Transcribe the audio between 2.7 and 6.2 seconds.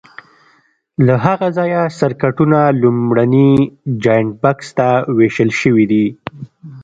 لومړني جاینټ بکس ته وېشل شوي دي.